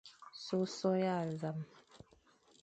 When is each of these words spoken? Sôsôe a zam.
Sôsôe 0.43 1.05
a 1.19 1.19
zam. 1.39 1.57